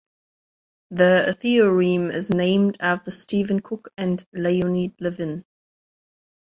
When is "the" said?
0.89-1.37